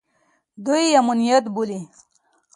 [0.63, 1.81] دوى يې امنيت بولي.